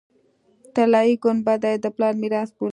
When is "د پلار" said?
1.83-2.13